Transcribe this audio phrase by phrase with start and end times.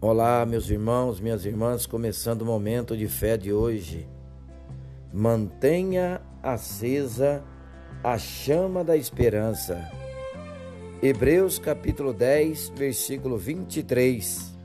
[0.00, 4.08] Olá, meus irmãos, minhas irmãs, começando o momento de fé de hoje.
[5.12, 7.42] Mantenha acesa
[8.04, 9.90] a chama da esperança.
[11.02, 14.56] Hebreus capítulo 10, versículo 23,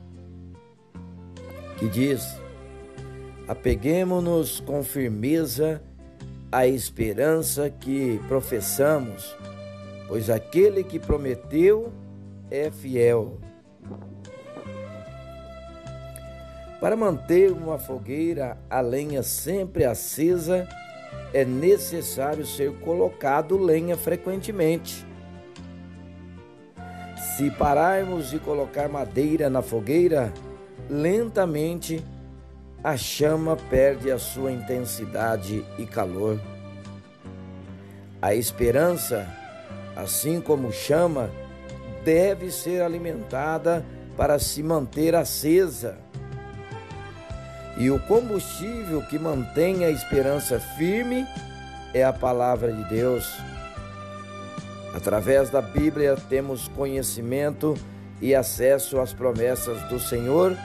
[1.78, 2.40] que diz:
[3.48, 5.82] Apeguemo-nos com firmeza
[6.52, 9.36] à esperança que professamos,
[10.06, 11.92] pois aquele que prometeu
[12.52, 13.40] é fiel.
[16.80, 20.68] Para manter uma fogueira a lenha sempre acesa,
[21.32, 25.06] é necessário ser colocado lenha frequentemente.
[27.36, 30.32] Se pararmos de colocar madeira na fogueira,
[30.88, 32.04] lentamente
[32.82, 36.38] a chama perde a sua intensidade e calor.
[38.20, 39.26] A esperança,
[39.96, 41.30] assim como chama,
[42.04, 43.84] deve ser alimentada
[44.16, 45.98] para se manter acesa.
[47.76, 51.26] E o combustível que mantém a esperança firme
[51.92, 53.32] é a palavra de Deus.
[54.94, 57.76] Através da Bíblia temos conhecimento
[58.20, 60.56] e acesso às promessas do Senhor,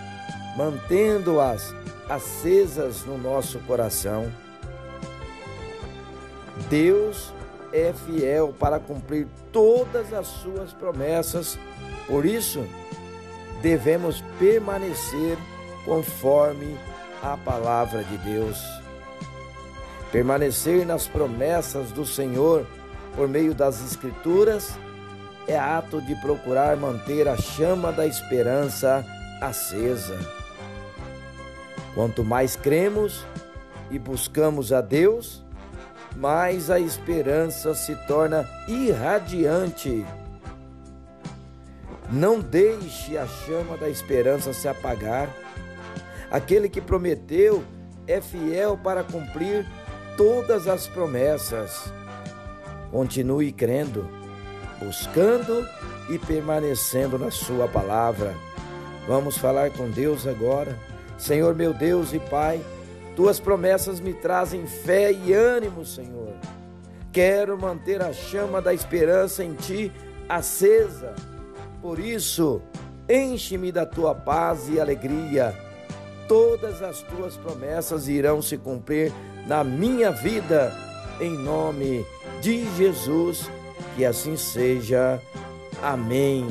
[0.55, 1.73] mantendo-as
[2.07, 4.31] acesas no nosso coração.
[6.69, 7.33] Deus
[7.73, 11.57] é fiel para cumprir todas as suas promessas,
[12.07, 12.65] por isso
[13.61, 15.37] devemos permanecer
[15.85, 16.77] conforme
[17.23, 18.61] a palavra de Deus.
[20.11, 22.65] Permanecer nas promessas do Senhor
[23.15, 24.77] por meio das Escrituras
[25.47, 29.05] é ato de procurar manter a chama da esperança
[29.41, 30.17] acesa.
[31.93, 33.25] Quanto mais cremos
[33.89, 35.43] e buscamos a Deus,
[36.15, 40.05] mais a esperança se torna irradiante.
[42.11, 45.29] Não deixe a chama da esperança se apagar.
[46.31, 47.63] Aquele que prometeu
[48.07, 49.65] é fiel para cumprir
[50.15, 51.91] todas as promessas.
[52.91, 54.07] Continue crendo,
[54.79, 55.67] buscando
[56.09, 58.35] e permanecendo na Sua palavra.
[59.07, 60.77] Vamos falar com Deus agora.
[61.17, 62.61] Senhor meu Deus e Pai,
[63.15, 66.35] Tuas promessas me trazem fé e ânimo, Senhor.
[67.11, 69.91] Quero manter a chama da esperança em Ti
[70.29, 71.13] acesa.
[71.81, 72.61] Por isso,
[73.09, 75.53] enche-me da Tua paz e alegria
[76.29, 79.11] todas as tuas promessas irão se cumprir
[79.47, 80.71] na minha vida,
[81.19, 82.05] em nome
[82.39, 83.49] de Jesus,
[83.95, 85.19] que assim seja.
[85.81, 86.47] Amém.